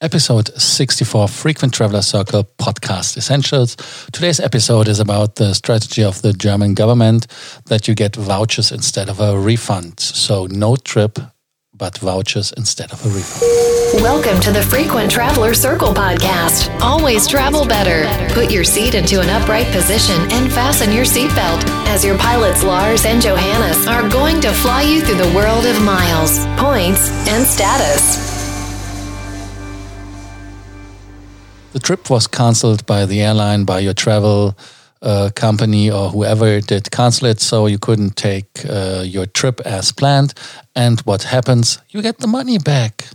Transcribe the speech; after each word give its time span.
episode 0.00 0.48
64 0.60 1.28
Frequent 1.28 1.72
Traveler 1.72 2.02
Circle 2.02 2.44
podcast 2.58 3.16
essentials. 3.16 3.76
Today's 4.12 4.40
episode 4.40 4.88
is 4.88 5.00
about 5.00 5.36
the 5.36 5.54
strategy 5.54 6.02
of 6.02 6.20
the 6.22 6.32
German 6.32 6.74
government 6.74 7.26
that 7.66 7.88
you 7.88 7.94
get 7.94 8.16
vouchers 8.16 8.72
instead 8.72 9.08
of 9.08 9.20
a 9.20 9.38
refund. 9.38 10.00
So, 10.00 10.46
no 10.46 10.76
trip, 10.76 11.18
but 11.72 11.98
vouchers 11.98 12.52
instead 12.52 12.92
of 12.92 13.04
a 13.04 13.08
refund. 13.08 14.02
Welcome 14.02 14.40
to 14.42 14.50
the 14.50 14.62
Frequent 14.62 15.10
Traveler 15.10 15.54
Circle 15.54 15.94
podcast. 15.94 16.68
Always 16.80 17.26
travel 17.28 17.64
better. 17.64 18.04
Put 18.34 18.50
your 18.50 18.64
seat 18.64 18.94
into 18.94 19.20
an 19.20 19.28
upright 19.28 19.66
position 19.68 20.20
and 20.32 20.52
fasten 20.52 20.92
your 20.92 21.04
seatbelt 21.04 21.64
as 21.86 22.04
your 22.04 22.18
pilots 22.18 22.64
Lars 22.64 23.04
and 23.04 23.22
Johannes 23.22 23.86
are 23.86 24.08
going 24.08 24.40
to 24.40 24.52
fly 24.52 24.82
you 24.82 25.00
through 25.02 25.18
the 25.18 25.34
world 25.34 25.64
of 25.66 25.80
miles, 25.82 26.44
points, 26.60 27.10
and 27.28 27.46
status. 27.46 28.33
The 31.74 31.80
trip 31.80 32.08
was 32.08 32.28
cancelled 32.28 32.86
by 32.86 33.04
the 33.04 33.20
airline, 33.20 33.64
by 33.64 33.80
your 33.80 33.94
travel 33.94 34.56
uh, 35.02 35.30
company, 35.34 35.90
or 35.90 36.08
whoever 36.08 36.60
did 36.60 36.90
cancel 36.92 37.26
it, 37.26 37.40
so 37.40 37.66
you 37.66 37.78
couldn't 37.78 38.16
take 38.16 38.46
uh, 38.70 39.02
your 39.04 39.26
trip 39.26 39.60
as 39.64 39.90
planned. 39.90 40.34
And 40.76 41.00
what 41.00 41.24
happens? 41.24 41.80
You 41.90 42.00
get 42.00 42.18
the 42.18 42.28
money 42.28 42.58
back. 42.58 43.08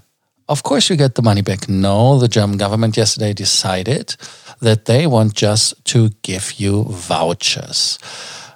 Of 0.49 0.63
course, 0.63 0.90
you 0.90 0.98
get 0.98 1.16
the 1.16 1.22
money 1.22 1.41
back. 1.41 1.70
No, 1.70 2.20
the 2.20 2.27
German 2.27 2.58
government 2.58 2.98
yesterday 2.98 3.32
decided 3.32 4.18
that 4.60 4.85
they 4.85 5.07
want 5.07 5.35
just 5.35 5.85
to 5.85 6.10
give 6.21 6.60
you 6.60 6.84
vouchers. 6.84 7.98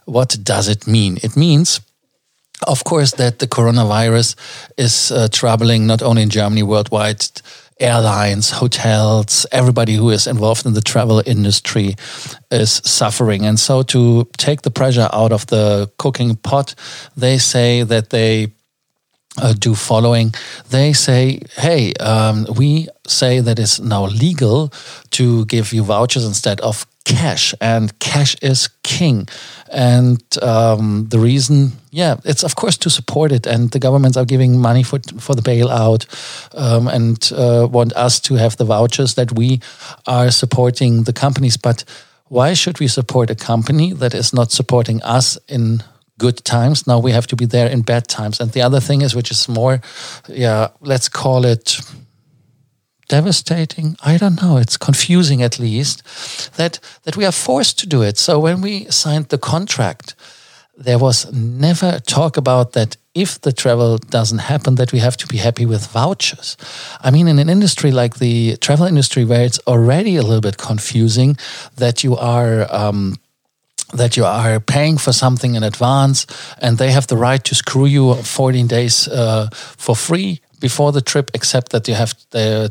What 0.03 0.37
does 0.43 0.67
it 0.67 0.85
mean? 0.85 1.17
It 1.23 1.37
means 1.37 1.79
of 2.67 2.83
course, 2.83 3.11
that 3.13 3.39
the 3.39 3.47
coronavirus 3.47 4.35
is 4.77 5.11
uh, 5.11 5.27
troubling 5.31 5.85
not 5.85 6.01
only 6.01 6.21
in 6.21 6.29
Germany, 6.29 6.63
worldwide 6.63 7.25
airlines, 7.79 8.51
hotels, 8.51 9.45
everybody 9.51 9.93
who 9.93 10.09
is 10.09 10.27
involved 10.27 10.65
in 10.65 10.73
the 10.73 10.81
travel 10.81 11.21
industry 11.25 11.95
is 12.51 12.81
suffering. 12.83 13.45
And 13.45 13.59
so, 13.59 13.83
to 13.83 14.27
take 14.37 14.61
the 14.61 14.71
pressure 14.71 15.09
out 15.13 15.31
of 15.31 15.47
the 15.47 15.91
cooking 15.97 16.35
pot, 16.35 16.75
they 17.17 17.37
say 17.37 17.83
that 17.83 18.09
they 18.09 18.53
uh, 19.41 19.53
do 19.53 19.75
following. 19.75 20.33
They 20.69 20.93
say, 20.93 21.41
hey, 21.55 21.93
um, 21.99 22.45
we 22.55 22.87
say 23.07 23.39
that 23.39 23.59
it's 23.59 23.79
now 23.79 24.05
legal 24.05 24.71
to 25.11 25.45
give 25.45 25.73
you 25.73 25.83
vouchers 25.83 26.25
instead 26.25 26.61
of 26.61 26.85
cash, 27.05 27.53
and 27.59 27.97
cash 27.99 28.35
is 28.41 28.69
king. 28.83 29.27
And 29.71 30.21
um, 30.41 31.07
the 31.09 31.19
reason, 31.19 31.73
yeah, 31.91 32.17
it's 32.23 32.43
of 32.43 32.55
course 32.55 32.77
to 32.77 32.89
support 32.89 33.31
it. 33.31 33.47
And 33.47 33.71
the 33.71 33.79
governments 33.79 34.17
are 34.17 34.25
giving 34.25 34.59
money 34.59 34.83
for 34.83 34.99
for 35.19 35.35
the 35.35 35.41
bailout, 35.41 36.05
um, 36.55 36.87
and 36.87 37.31
uh, 37.35 37.67
want 37.67 37.93
us 37.93 38.19
to 38.21 38.35
have 38.35 38.55
the 38.57 38.65
vouchers 38.65 39.15
that 39.15 39.31
we 39.31 39.59
are 40.05 40.31
supporting 40.31 41.03
the 41.03 41.13
companies. 41.13 41.57
But 41.57 41.83
why 42.29 42.53
should 42.53 42.79
we 42.79 42.87
support 42.87 43.29
a 43.29 43.35
company 43.35 43.93
that 43.93 44.13
is 44.13 44.33
not 44.33 44.51
supporting 44.51 45.01
us 45.03 45.37
in 45.47 45.83
good 46.25 46.43
times? 46.43 46.87
Now 46.87 46.99
we 47.03 47.11
have 47.11 47.27
to 47.27 47.35
be 47.35 47.47
there 47.47 47.69
in 47.73 47.81
bad 47.83 48.07
times. 48.07 48.39
And 48.39 48.51
the 48.51 48.65
other 48.67 48.81
thing 48.81 49.01
is, 49.01 49.13
which 49.15 49.31
is 49.31 49.47
more, 49.47 49.81
yeah, 50.27 50.67
let's 50.79 51.09
call 51.09 51.45
it 51.45 51.79
devastating 53.09 53.95
i 54.11 54.17
don't 54.17 54.41
know 54.41 54.57
it's 54.57 54.77
confusing 54.77 55.43
at 55.43 55.59
least 55.59 56.01
that 56.57 56.79
that 57.03 57.17
we 57.17 57.25
are 57.25 57.33
forced 57.33 57.77
to 57.79 57.85
do 57.95 58.01
it 58.01 58.17
so 58.17 58.39
when 58.39 58.61
we 58.61 58.85
signed 58.89 59.27
the 59.29 59.37
contract 59.37 60.15
there 60.85 60.97
was 60.97 61.31
never 61.33 61.99
talk 61.99 62.37
about 62.37 62.71
that 62.71 62.97
if 63.13 63.39
the 63.41 63.51
travel 63.51 63.97
doesn't 63.97 64.49
happen 64.51 64.75
that 64.75 64.91
we 64.91 64.99
have 64.99 65.17
to 65.17 65.27
be 65.27 65.37
happy 65.37 65.65
with 65.65 65.91
vouchers 65.91 66.57
i 67.05 67.11
mean 67.11 67.27
in 67.27 67.39
an 67.39 67.49
industry 67.49 67.91
like 67.91 68.15
the 68.15 68.55
travel 68.57 68.87
industry 68.87 69.25
where 69.25 69.45
it's 69.45 69.59
already 69.67 70.15
a 70.15 70.23
little 70.23 70.41
bit 70.49 70.57
confusing 70.57 71.37
that 71.75 72.03
you 72.03 72.15
are 72.15 72.65
um, 72.73 73.15
that 73.91 74.17
you 74.17 74.25
are 74.25 74.59
paying 74.59 74.97
for 74.97 75.13
something 75.13 75.55
in 75.55 75.63
advance 75.63 76.25
and 76.59 76.77
they 76.77 76.91
have 76.91 77.07
the 77.07 77.17
right 77.17 77.43
to 77.43 77.55
screw 77.55 77.85
you 77.85 78.15
14 78.15 78.67
days 78.67 79.07
uh, 79.07 79.49
for 79.53 79.95
free 79.95 80.39
before 80.63 80.93
the 80.93 81.01
trip, 81.01 81.29
except 81.33 81.71
that 81.71 81.87
you 81.87 81.93
have 81.93 82.13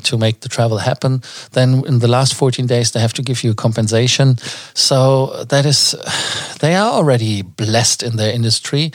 to 0.03 0.19
make 0.19 0.41
the 0.41 0.49
travel 0.49 0.79
happen. 0.79 1.21
Then 1.51 1.83
in 1.87 1.99
the 1.99 2.09
last 2.09 2.35
14 2.35 2.67
days, 2.67 2.91
they 2.91 3.01
have 3.01 3.13
to 3.13 3.23
give 3.23 3.45
you 3.45 3.55
compensation. 3.55 4.39
So 4.75 5.45
that 5.49 5.67
is, 5.67 5.95
they 6.61 6.75
are 6.75 6.91
already 6.91 7.43
blessed 7.43 8.03
in 8.03 8.17
their 8.17 8.33
industry. 8.33 8.93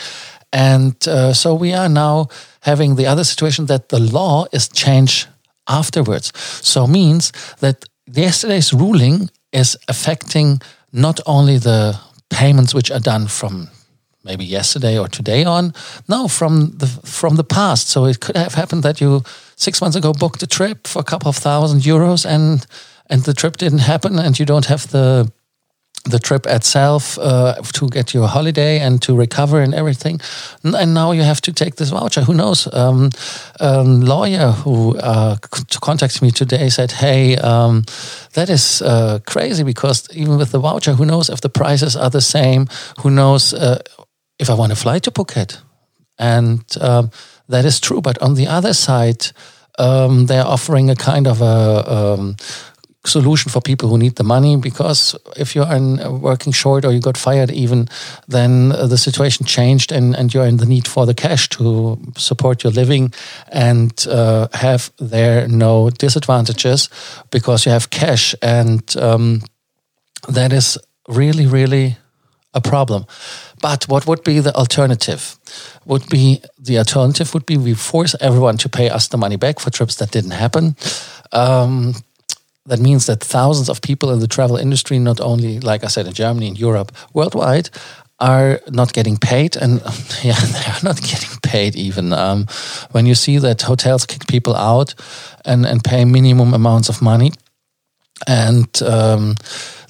And 0.51 0.95
uh, 1.07 1.33
so 1.33 1.53
we 1.53 1.73
are 1.73 1.89
now 1.89 2.27
having 2.61 2.95
the 2.95 3.05
other 3.05 3.23
situation 3.23 3.67
that 3.67 3.89
the 3.89 3.99
law 3.99 4.45
is 4.51 4.67
changed 4.67 5.27
afterwards. 5.67 6.31
So 6.61 6.87
means 6.87 7.31
that 7.59 7.85
yesterday's 8.11 8.73
ruling 8.73 9.29
is 9.51 9.77
affecting 9.87 10.59
not 10.91 11.19
only 11.25 11.59
the 11.59 11.99
payments 12.29 12.73
which 12.73 12.91
are 12.91 12.99
done 12.99 13.27
from 13.27 13.69
maybe 14.23 14.45
yesterday 14.45 14.99
or 14.99 15.07
today 15.07 15.43
on. 15.45 15.73
No, 16.07 16.27
from 16.27 16.77
the 16.77 16.87
from 16.87 17.35
the 17.35 17.43
past. 17.43 17.87
So 17.89 18.05
it 18.05 18.19
could 18.19 18.37
have 18.37 18.55
happened 18.55 18.83
that 18.83 18.99
you 19.01 19.23
six 19.55 19.81
months 19.81 19.97
ago 19.97 20.13
booked 20.13 20.43
a 20.43 20.47
trip 20.47 20.87
for 20.87 20.99
a 20.99 21.05
couple 21.05 21.29
of 21.29 21.37
thousand 21.37 21.81
euros 21.81 22.25
and 22.25 22.65
and 23.09 23.23
the 23.23 23.33
trip 23.33 23.57
didn't 23.57 23.79
happen 23.79 24.19
and 24.19 24.37
you 24.37 24.45
don't 24.45 24.65
have 24.65 24.87
the 24.91 25.31
the 26.03 26.19
trip 26.19 26.45
itself 26.45 27.17
uh, 27.19 27.55
to 27.73 27.89
get 27.89 28.13
your 28.13 28.27
holiday 28.27 28.79
and 28.79 29.01
to 29.01 29.15
recover 29.15 29.61
and 29.61 29.73
everything. 29.73 30.21
And 30.63 30.93
now 30.93 31.11
you 31.11 31.23
have 31.23 31.41
to 31.41 31.51
take 31.51 31.75
this 31.75 31.89
voucher. 31.89 32.21
Who 32.21 32.33
knows? 32.33 32.67
Um, 32.73 33.09
a 33.59 33.83
lawyer 33.83 34.51
who 34.51 34.97
uh, 34.97 35.35
contacted 35.81 36.21
me 36.21 36.31
today 36.31 36.69
said, 36.69 36.91
"Hey, 36.91 37.35
um, 37.37 37.83
that 38.33 38.49
is 38.49 38.81
uh, 38.81 39.19
crazy 39.25 39.63
because 39.63 40.07
even 40.13 40.37
with 40.37 40.51
the 40.51 40.59
voucher, 40.59 40.93
who 40.93 41.05
knows 41.05 41.29
if 41.29 41.41
the 41.41 41.49
prices 41.49 41.95
are 41.95 42.09
the 42.09 42.21
same? 42.21 42.67
Who 43.01 43.09
knows 43.09 43.53
uh, 43.53 43.79
if 44.39 44.49
I 44.49 44.53
want 44.53 44.71
to 44.71 44.75
fly 44.75 44.99
to 44.99 45.11
Phuket. 45.11 45.59
And 46.19 46.63
um, 46.81 47.11
that 47.47 47.65
is 47.65 47.79
true. 47.79 48.01
But 48.01 48.17
on 48.21 48.35
the 48.35 48.47
other 48.47 48.73
side, 48.73 49.27
um, 49.79 50.25
they're 50.25 50.45
offering 50.45 50.89
a 50.89 50.95
kind 50.95 51.27
of 51.27 51.41
a 51.41 51.93
um, 51.93 52.35
solution 53.07 53.51
for 53.51 53.61
people 53.61 53.89
who 53.89 53.97
need 53.97 54.15
the 54.15 54.23
money 54.23 54.57
because 54.57 55.15
if 55.35 55.55
you're 55.55 55.71
in 55.73 56.21
working 56.21 56.53
short 56.53 56.85
or 56.85 56.91
you 56.91 56.99
got 56.99 57.17
fired 57.17 57.51
even 57.51 57.87
then 58.27 58.69
the 58.69 58.97
situation 58.97 59.45
changed 59.45 59.91
and, 59.91 60.15
and 60.15 60.33
you're 60.33 60.45
in 60.45 60.57
the 60.57 60.65
need 60.65 60.87
for 60.87 61.05
the 61.05 61.13
cash 61.13 61.49
to 61.49 61.97
support 62.17 62.63
your 62.63 62.73
living 62.73 63.13
and 63.51 64.05
uh, 64.09 64.47
have 64.53 64.91
there 64.99 65.47
no 65.47 65.89
disadvantages 65.89 66.89
because 67.31 67.65
you 67.65 67.71
have 67.71 67.89
cash 67.89 68.35
and 68.41 68.95
um, 68.97 69.41
that 70.27 70.51
is 70.51 70.77
really 71.07 71.45
really 71.45 71.97
a 72.53 72.61
problem 72.61 73.05
but 73.61 73.87
what 73.87 74.05
would 74.05 74.23
be 74.23 74.39
the 74.39 74.53
alternative? 74.55 75.37
Would 75.85 76.07
be 76.09 76.41
the 76.59 76.77
alternative 76.77 77.33
would 77.33 77.45
be 77.45 77.57
we 77.57 77.73
force 77.73 78.15
everyone 78.21 78.57
to 78.57 78.69
pay 78.69 78.89
us 78.89 79.07
the 79.07 79.17
money 79.17 79.35
back 79.35 79.59
for 79.59 79.71
trips 79.71 79.95
that 79.95 80.11
didn't 80.11 80.31
happen. 80.31 80.75
Um, 81.31 81.95
that 82.67 82.79
means 82.79 83.05
that 83.05 83.23
thousands 83.23 83.69
of 83.69 83.81
people 83.81 84.11
in 84.11 84.19
the 84.19 84.27
travel 84.27 84.57
industry, 84.57 84.99
not 84.99 85.19
only, 85.19 85.59
like 85.59 85.83
I 85.83 85.87
said, 85.87 86.05
in 86.05 86.13
Germany, 86.13 86.47
in 86.47 86.55
Europe, 86.55 86.91
worldwide, 87.13 87.69
are 88.19 88.59
not 88.69 88.93
getting 88.93 89.17
paid, 89.17 89.55
and 89.55 89.79
yeah, 90.23 90.39
they 90.53 90.65
are 90.71 90.83
not 90.83 91.01
getting 91.01 91.37
paid 91.41 91.75
even. 91.75 92.13
Um, 92.13 92.47
when 92.91 93.05
you 93.05 93.15
see 93.15 93.37
that 93.39 93.61
hotels 93.61 94.05
kick 94.05 94.27
people 94.27 94.55
out 94.55 94.95
and 95.45 95.65
and 95.65 95.83
pay 95.83 96.05
minimum 96.05 96.53
amounts 96.53 96.89
of 96.89 97.01
money, 97.01 97.31
and 98.27 98.67
um, 98.83 99.35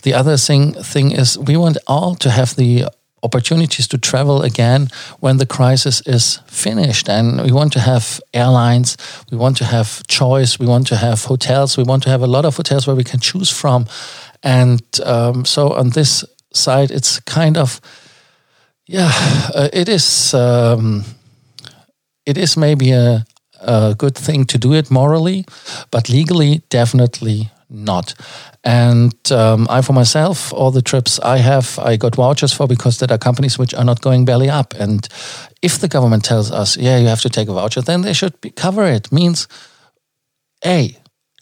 the 0.04 0.14
other 0.14 0.38
thing 0.38 0.74
thing 0.74 1.12
is 1.12 1.38
we 1.38 1.58
want 1.58 1.78
all 1.88 2.16
to 2.16 2.30
have 2.30 2.56
the 2.56 2.86
opportunities 3.24 3.88
to 3.88 3.98
travel 3.98 4.42
again 4.44 4.88
when 5.20 5.38
the 5.38 5.46
crisis 5.46 6.02
is 6.06 6.40
finished. 6.48 7.10
And 7.10 7.42
we 7.42 7.52
want 7.52 7.74
to 7.74 7.80
have 7.80 8.20
airlines, 8.34 8.98
we 9.32 9.38
want 9.38 9.58
to 9.58 9.66
have 9.66 10.06
choice, 10.08 10.60
we 10.60 10.68
want 10.68 10.88
to 10.88 10.96
have 10.96 11.26
hotels, 11.26 11.78
we 11.78 11.84
want 11.84 12.04
to 12.04 12.10
have 12.10 12.22
a 12.22 12.28
lot 12.28 12.46
of 12.46 12.56
hotels 12.56 12.88
where 12.88 12.96
we 12.96 13.04
can 13.04 13.20
choose 13.20 13.50
from. 13.50 13.86
And 14.44 14.82
um, 15.04 15.46
so 15.46 15.74
on 15.74 15.90
this 15.90 16.26
side, 16.54 16.92
it's 16.92 17.20
kind 17.22 17.58
of, 17.58 17.82
yeah, 18.86 19.12
uh, 19.56 19.70
it 19.74 19.90
is. 19.90 20.34
Um, 20.34 21.04
it 22.26 22.38
is 22.38 22.58
maybe 22.58 22.92
a, 22.92 23.26
a 23.62 23.96
good 23.98 24.16
thing 24.16 24.46
to 24.46 24.58
do 24.58 24.74
it 24.74 24.92
morally, 24.92 25.46
but 25.92 26.10
legally, 26.10 26.62
definitely 26.70 27.50
not. 27.70 28.14
And 28.64 29.14
um, 29.32 29.68
I, 29.70 29.82
for 29.82 29.94
myself, 29.94 30.54
all 30.54 30.72
the 30.72 30.82
trips 30.82 31.20
I 31.20 31.38
have, 31.38 31.80
I 31.80 31.98
got 31.98 32.16
vouchers 32.16 32.54
for 32.54 32.68
because 32.68 33.00
there 33.00 33.12
are 33.12 33.18
companies 33.18 33.58
which 33.58 33.74
are 33.74 33.84
not 33.84 34.02
going 34.02 34.26
belly 34.26 34.50
up. 34.50 34.74
And 34.76 35.08
if 35.62 35.80
the 35.80 35.88
government 35.88 36.24
tells 36.24 36.52
us, 36.52 36.78
yeah, 36.78 36.98
you 36.98 37.08
have 37.08 37.22
to 37.22 37.30
take 37.30 37.50
a 37.50 37.54
voucher, 37.54 37.82
then 37.82 38.02
they 38.02 38.14
should 38.14 38.40
be, 38.42 38.52
cover 38.52 38.86
it. 38.86 39.12
Means, 39.12 39.48
A, 40.66 40.98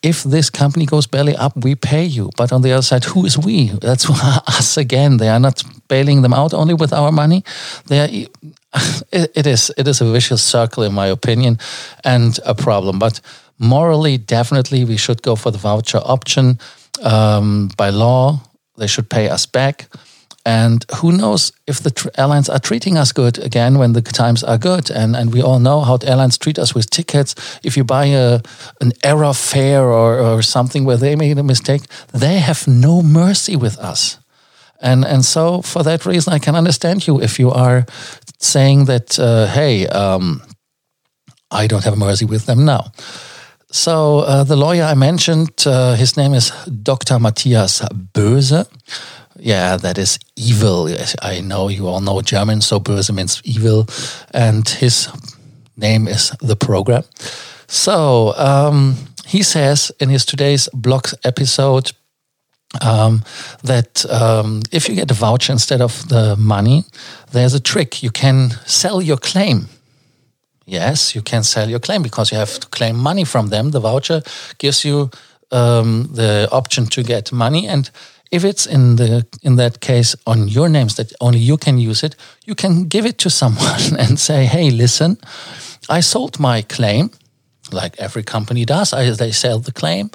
if 0.05 0.23
this 0.23 0.51
company 0.51 0.85
goes 0.85 1.07
belly 1.07 1.35
up, 1.35 1.63
we 1.63 1.75
pay 1.75 2.05
you. 2.05 2.29
But 2.37 2.51
on 2.51 2.61
the 2.61 2.71
other 2.71 2.83
side, 2.83 3.05
who 3.05 3.25
is 3.25 3.37
we? 3.37 3.69
That's 3.69 4.09
us 4.47 4.77
again. 4.77 5.17
They 5.17 5.29
are 5.29 5.39
not 5.39 5.63
bailing 5.87 6.21
them 6.21 6.33
out 6.33 6.53
only 6.53 6.73
with 6.73 6.93
our 6.93 7.11
money. 7.11 7.43
They 7.87 7.99
are. 7.99 8.27
It, 9.11 9.31
it 9.35 9.47
is. 9.47 9.71
It 9.77 9.87
is 9.87 10.01
a 10.01 10.11
vicious 10.11 10.43
circle, 10.43 10.83
in 10.83 10.93
my 10.93 11.07
opinion, 11.07 11.59
and 12.03 12.37
a 12.45 12.53
problem. 12.53 12.99
But 12.99 13.21
morally, 13.57 14.17
definitely 14.17 14.83
we 14.85 14.97
should 14.97 15.21
go 15.21 15.35
for 15.35 15.51
the 15.51 15.57
voucher 15.57 16.01
option. 16.03 16.59
Um, 17.03 17.69
by 17.77 17.89
law, 17.89 18.41
they 18.77 18.87
should 18.87 19.09
pay 19.09 19.29
us 19.29 19.45
back. 19.45 19.87
And 20.47 20.85
who 20.97 21.11
knows 21.11 21.51
if 21.65 21.79
the 21.79 21.89
tr- 21.89 22.09
airlines 22.17 22.49
are 22.49 22.59
treating 22.59 22.97
us 22.97 23.11
good 23.11 23.39
again 23.39 23.79
when 23.79 23.93
the 23.93 24.01
times 24.01 24.43
are 24.43 24.59
good. 24.59 24.91
And, 24.91 25.15
and 25.15 25.33
we 25.33 25.41
all 25.41 25.59
know 25.59 25.81
how 25.81 25.97
airlines 26.03 26.37
treat 26.37 26.59
us 26.59 26.75
with 26.75 26.89
tickets. 26.91 27.33
If 27.63 27.75
you 27.75 27.83
buy 27.83 28.05
a, 28.05 28.41
an 28.79 28.91
error 29.03 29.33
fare 29.33 29.83
or, 29.83 30.19
or 30.19 30.43
something 30.43 30.85
where 30.85 30.97
they 30.97 31.15
made 31.15 31.39
a 31.39 31.43
mistake, 31.43 31.81
they 32.13 32.37
have 32.39 32.67
no 32.67 33.01
mercy 33.01 33.55
with 33.55 33.79
us. 33.79 34.19
And, 34.79 35.03
and 35.03 35.25
so 35.25 35.63
for 35.63 35.81
that 35.81 36.05
reason, 36.05 36.33
I 36.33 36.39
can 36.39 36.55
understand 36.55 37.07
you 37.07 37.19
if 37.19 37.39
you 37.39 37.49
are 37.49 37.87
saying 38.37 38.85
that, 38.85 39.17
uh, 39.17 39.47
hey, 39.47 39.87
um, 39.87 40.43
I 41.49 41.65
don't 41.65 41.83
have 41.85 41.97
mercy 41.97 42.25
with 42.25 42.45
them 42.45 42.65
now. 42.65 42.91
So 43.75 44.19
uh, 44.19 44.45
the 44.45 44.55
lawyer 44.55 44.85
I 44.85 44.93
mentioned, 44.93 45.51
uh, 45.65 45.95
his 45.95 46.15
name 46.15 46.33
is 46.33 46.49
Dr. 46.81 47.19
Matthias 47.19 47.81
Böse. 48.13 48.65
Yeah, 49.37 49.75
that 49.75 49.97
is 49.97 50.17
evil. 50.37 50.87
I 51.21 51.41
know 51.41 51.67
you 51.67 51.85
all 51.85 51.99
know 51.99 52.21
German, 52.21 52.61
so 52.61 52.79
Böse 52.79 53.13
means 53.13 53.41
evil, 53.43 53.85
and 54.33 54.67
his 54.69 55.09
name 55.75 56.07
is 56.07 56.31
the 56.39 56.55
program. 56.55 57.03
So 57.67 58.33
um, 58.37 58.95
he 59.25 59.43
says 59.43 59.91
in 59.99 60.07
his 60.07 60.25
today's 60.25 60.69
blog 60.73 61.07
episode 61.25 61.91
um, 62.81 63.23
that 63.63 64.05
um, 64.09 64.61
if 64.71 64.87
you 64.87 64.95
get 64.95 65.11
a 65.11 65.15
voucher 65.15 65.51
instead 65.51 65.81
of 65.81 66.07
the 66.07 66.37
money, 66.37 66.85
there's 67.33 67.53
a 67.53 67.59
trick. 67.59 68.01
You 68.01 68.09
can 68.09 68.51
sell 68.65 69.01
your 69.01 69.17
claim. 69.17 69.67
Yes, 70.65 71.13
you 71.15 71.21
can 71.21 71.43
sell 71.43 71.69
your 71.69 71.79
claim 71.79 72.01
because 72.01 72.31
you 72.31 72.37
have 72.37 72.59
to 72.59 72.67
claim 72.67 72.97
money 72.97 73.23
from 73.25 73.49
them. 73.49 73.71
The 73.71 73.79
voucher 73.79 74.21
gives 74.57 74.83
you 74.83 75.09
um, 75.51 76.09
the 76.11 76.47
option 76.51 76.87
to 76.87 77.03
get 77.03 77.31
money, 77.31 77.67
and 77.67 77.89
if 78.31 78.43
it's 78.43 78.65
in 78.65 78.95
the 78.95 79.25
in 79.43 79.57
that 79.57 79.79
case 79.79 80.15
on 80.25 80.47
your 80.47 80.69
names 80.69 80.95
that 80.95 81.13
only 81.19 81.39
you 81.39 81.57
can 81.57 81.77
use 81.77 82.03
it, 82.03 82.15
you 82.45 82.55
can 82.55 82.87
give 82.87 83.05
it 83.05 83.17
to 83.19 83.29
someone 83.29 83.95
and 83.99 84.19
say, 84.19 84.45
"Hey, 84.45 84.71
listen, 84.71 85.17
I 85.87 86.01
sold 86.01 86.39
my 86.39 86.63
claim, 86.63 87.11
like 87.71 87.95
every 87.99 88.23
company 88.23 88.65
does. 88.65 88.93
I, 88.93 89.11
they 89.11 89.31
sell 89.31 89.59
the 89.59 89.73
claim." 89.73 90.09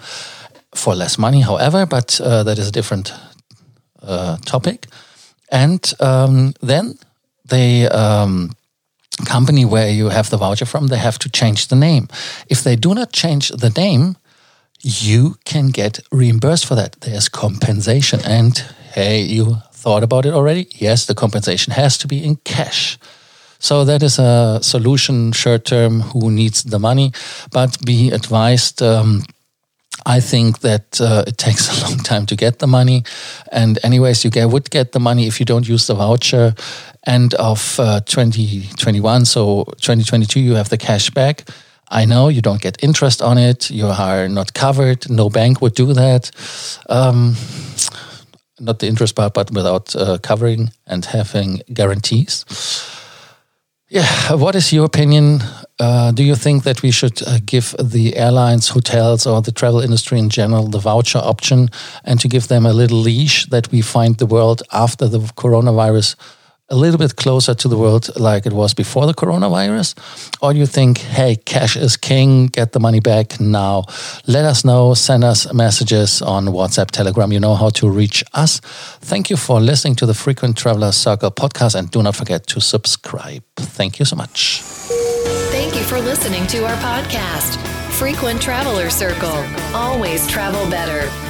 for 0.75 0.95
less 0.95 1.19
money, 1.19 1.41
however, 1.41 1.87
but 1.87 2.21
uh, 2.21 2.43
that 2.45 2.59
is 2.59 2.69
a 2.69 2.73
different 2.73 3.13
uh, 4.03 4.37
topic. 4.45 4.87
And 5.51 5.93
um, 6.01 6.55
then 6.61 6.97
they 7.45 7.89
um, 7.89 8.53
company 9.27 9.65
where 9.65 9.89
you 9.89 10.09
have 10.09 10.31
the 10.31 10.37
voucher 10.37 10.67
from, 10.67 10.89
they 10.89 10.99
have 10.99 11.19
to 11.21 11.29
change 11.29 11.69
the 11.69 11.77
name. 11.77 12.09
If 12.49 12.63
they 12.63 12.77
do 12.77 12.95
not 12.95 13.13
change 13.13 13.49
the 13.49 13.71
name, 13.71 14.17
you 14.81 15.37
can 15.45 15.69
get 15.69 16.01
reimbursed 16.11 16.67
for 16.67 16.75
that. 16.75 17.01
There's 17.01 17.29
compensation. 17.29 18.21
And 18.25 18.59
hey, 18.93 19.23
you 19.23 19.57
thought 19.73 20.03
about 20.03 20.27
it 20.27 20.33
already? 20.33 20.69
Yes, 20.75 21.07
the 21.07 21.15
compensation 21.15 21.73
has 21.73 21.99
to 21.99 22.09
be 22.09 22.25
in 22.25 22.37
cash. 22.37 22.99
So 23.59 23.85
that 23.85 24.03
is 24.03 24.19
a 24.19 24.59
solution 24.63 25.33
short 25.33 25.67
term 25.67 26.01
who 26.01 26.31
needs 26.31 26.63
the 26.63 26.79
money, 26.79 27.13
but 27.53 27.77
be 27.85 28.11
advised. 28.11 28.83
Um, 28.83 29.25
I 30.07 30.21
think 30.21 30.61
that 30.61 31.01
uh, 31.01 31.25
it 31.27 31.39
takes 31.39 31.69
a 31.83 31.87
long 31.87 31.99
time 31.99 32.27
to 32.27 32.37
get 32.37 32.59
the 32.59 32.67
money. 32.67 33.05
And, 33.53 33.79
anyways, 33.83 34.25
you 34.25 34.31
get, 34.31 34.51
would 34.51 34.71
get 34.71 34.93
the 34.93 35.01
money 35.01 35.27
if 35.27 35.41
you 35.41 35.47
don't 35.47 35.69
use 35.69 35.87
the 35.87 35.95
voucher. 35.95 36.55
End 37.07 37.35
of 37.35 37.79
uh, 37.81 38.01
2021, 38.01 39.25
so 39.25 39.65
2022, 39.81 40.41
you 40.41 40.55
have 40.55 40.69
the 40.69 40.77
cash 40.77 41.11
back. 41.11 41.49
I 41.91 42.05
know 42.05 42.29
you 42.29 42.41
don't 42.41 42.61
get 42.61 42.83
interest 42.85 43.21
on 43.21 43.37
it. 43.37 43.71
You 43.71 43.87
are 43.87 44.29
not 44.29 44.55
covered. 44.55 45.11
No 45.11 45.29
bank 45.29 45.61
would 45.61 45.75
do 45.75 45.93
that. 45.95 46.31
Um, 46.89 47.35
not 48.61 48.79
the 48.79 48.87
interest 48.87 49.17
part, 49.17 49.35
but 49.35 49.51
without 49.51 49.97
uh, 49.97 50.19
covering 50.19 50.71
and 50.87 51.05
having 51.05 51.63
guarantees. 51.73 52.45
Yeah, 53.93 54.35
what 54.35 54.55
is 54.55 54.73
your 54.73 54.85
opinion? 54.85 55.43
Uh, 55.81 56.13
do 56.13 56.23
you 56.23 56.37
think 56.37 56.63
that 56.63 56.81
we 56.81 56.93
should 56.93 57.27
uh, 57.27 57.41
give 57.45 57.75
the 57.83 58.15
airlines, 58.15 58.69
hotels, 58.69 59.27
or 59.27 59.43
the 59.43 59.51
travel 59.51 59.81
industry 59.81 60.17
in 60.21 60.31
general 60.31 60.69
the 60.69 60.79
voucher 60.79 61.19
option 61.19 61.71
and 62.05 62.21
to 62.21 62.29
give 62.29 62.47
them 62.47 62.67
a 62.67 62.73
little 62.73 62.99
leash 62.99 63.47
that 63.47 63.73
we 63.73 63.83
find 63.83 64.19
the 64.19 64.27
world 64.27 64.63
after 64.71 65.09
the 65.09 65.19
coronavirus 65.35 66.15
a 66.71 66.77
little 66.77 66.99
bit 66.99 67.17
closer 67.17 67.55
to 67.55 67.69
the 67.69 67.77
world 67.77 68.09
like 68.17 68.47
it 68.47 68.53
was 68.53 68.75
before 68.75 69.07
the 69.07 69.15
coronavirus? 69.15 69.95
Or 70.41 70.53
do 70.53 70.59
you 70.59 70.67
think, 70.67 70.99
hey, 70.99 71.37
cash 71.37 71.77
is 71.77 71.97
king, 71.97 72.47
get 72.47 72.73
the 72.73 72.81
money 72.81 73.01
back 73.01 73.41
now? 73.41 73.85
Let 74.27 74.45
us 74.45 74.65
know, 74.65 74.95
send 74.95 75.25
us 75.25 75.53
messages 75.53 76.23
on 76.23 76.47
WhatsApp, 76.47 76.91
Telegram. 76.91 77.33
You 77.33 77.41
know 77.41 77.55
how 77.55 77.71
to 77.71 77.91
reach 77.91 78.23
us. 78.35 78.61
Thank 79.01 79.31
you 79.31 79.37
for 79.37 79.61
listening 79.61 79.97
to 79.97 80.07
the 80.07 80.15
Frequent 80.15 80.57
Traveler 80.57 80.93
Circle 80.93 81.33
podcast 81.33 81.75
and 81.75 81.91
do 81.91 82.03
not 82.03 82.15
forget 82.15 82.47
to 82.49 82.61
subscribe. 82.61 83.43
Thank 83.57 83.99
you 83.99 84.05
so 84.05 84.17
much. 84.17 84.61
Thank 85.51 85.75
you 85.75 85.83
for 85.83 86.01
listening 86.01 86.47
to 86.49 86.65
our 86.65 86.77
podcast, 86.77 87.57
Frequent 87.99 88.41
Traveler 88.41 88.91
Circle. 88.91 89.45
Always 89.75 90.27
travel 90.29 90.69
better 90.71 91.30